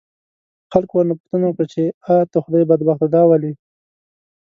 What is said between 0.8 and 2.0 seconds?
ورنه پوښتنه وکړه، چې